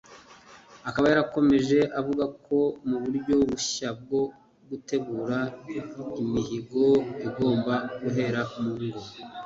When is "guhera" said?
8.01-8.41